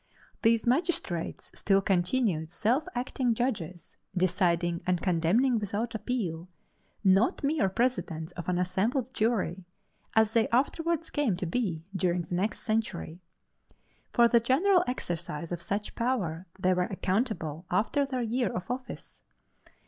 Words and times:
These 0.41 0.65
magistrates 0.65 1.51
still 1.53 1.79
continued 1.79 2.49
self 2.49 2.85
acting 2.95 3.35
judges, 3.35 3.97
deciding 4.17 4.81
and 4.87 4.99
condemning 4.99 5.59
without 5.59 5.93
appeal 5.93 6.47
not 7.03 7.43
mere 7.43 7.69
presidents 7.69 8.31
of 8.31 8.49
an 8.49 8.57
assembled 8.57 9.13
jury, 9.13 9.63
as 10.15 10.33
they 10.33 10.49
afterward 10.49 11.05
came 11.13 11.37
to 11.37 11.45
be 11.45 11.85
during 11.95 12.23
the 12.23 12.33
next 12.33 12.61
century. 12.61 13.19
For 14.11 14.27
the 14.27 14.39
general 14.39 14.83
exercise 14.87 15.51
of 15.51 15.61
such 15.61 15.93
power 15.93 16.47
they 16.57 16.73
were 16.73 16.85
accountable 16.87 17.67
after 17.69 18.03
their 18.03 18.23
year 18.23 18.51
of 18.51 18.71
office. 18.71 19.21